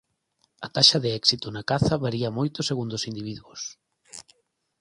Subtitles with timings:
[0.65, 3.61] A taxa de éxito na caza varía moito segundo os individuos.